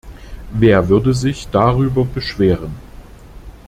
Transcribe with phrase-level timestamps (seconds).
[0.51, 2.73] Wer würde sich darüber beschweren?